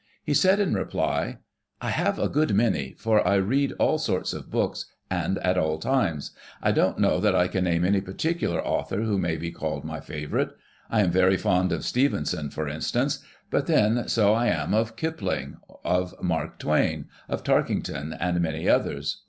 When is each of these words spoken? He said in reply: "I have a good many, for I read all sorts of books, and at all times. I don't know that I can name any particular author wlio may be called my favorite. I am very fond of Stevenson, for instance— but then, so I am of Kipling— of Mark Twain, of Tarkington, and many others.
He 0.23 0.33
said 0.33 0.59
in 0.59 0.73
reply: 0.73 1.37
"I 1.79 1.91
have 1.91 2.17
a 2.17 2.27
good 2.27 2.55
many, 2.55 2.95
for 2.97 3.21
I 3.27 3.35
read 3.35 3.73
all 3.77 3.99
sorts 3.99 4.33
of 4.33 4.49
books, 4.49 4.87
and 5.11 5.37
at 5.37 5.59
all 5.59 5.77
times. 5.77 6.31
I 6.59 6.71
don't 6.71 6.97
know 6.97 7.19
that 7.19 7.35
I 7.35 7.47
can 7.47 7.65
name 7.65 7.85
any 7.85 8.01
particular 8.01 8.65
author 8.65 8.97
wlio 9.01 9.19
may 9.19 9.37
be 9.37 9.51
called 9.51 9.83
my 9.83 9.99
favorite. 9.99 10.55
I 10.89 11.01
am 11.01 11.11
very 11.11 11.37
fond 11.37 11.71
of 11.71 11.85
Stevenson, 11.85 12.49
for 12.49 12.67
instance— 12.67 13.19
but 13.51 13.67
then, 13.67 14.07
so 14.07 14.33
I 14.33 14.47
am 14.47 14.73
of 14.73 14.95
Kipling— 14.95 15.57
of 15.83 16.15
Mark 16.19 16.57
Twain, 16.57 17.05
of 17.29 17.43
Tarkington, 17.43 18.13
and 18.19 18.41
many 18.41 18.67
others. 18.67 19.17